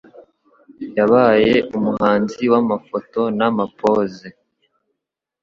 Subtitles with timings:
[0.97, 4.25] Yabaye umuhanzi wamafoto na ma pose